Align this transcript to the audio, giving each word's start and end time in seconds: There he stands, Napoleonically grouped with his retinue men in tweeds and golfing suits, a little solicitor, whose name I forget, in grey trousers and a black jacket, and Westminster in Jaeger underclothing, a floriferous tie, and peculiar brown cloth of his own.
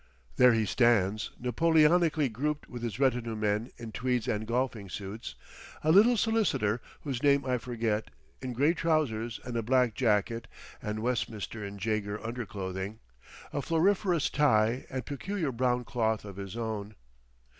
There 0.37 0.53
he 0.53 0.65
stands, 0.65 1.29
Napoleonically 1.39 2.33
grouped 2.33 2.67
with 2.67 2.81
his 2.81 2.97
retinue 2.99 3.35
men 3.35 3.69
in 3.77 3.91
tweeds 3.91 4.27
and 4.27 4.47
golfing 4.47 4.89
suits, 4.89 5.35
a 5.83 5.91
little 5.91 6.17
solicitor, 6.17 6.81
whose 7.01 7.21
name 7.21 7.45
I 7.45 7.59
forget, 7.59 8.09
in 8.41 8.53
grey 8.53 8.73
trousers 8.73 9.39
and 9.45 9.55
a 9.55 9.61
black 9.61 9.93
jacket, 9.93 10.47
and 10.81 11.03
Westminster 11.03 11.63
in 11.63 11.77
Jaeger 11.77 12.17
underclothing, 12.25 12.97
a 13.53 13.61
floriferous 13.61 14.31
tie, 14.31 14.87
and 14.89 15.05
peculiar 15.05 15.51
brown 15.51 15.83
cloth 15.83 16.25
of 16.25 16.37
his 16.37 16.57
own. 16.57 16.95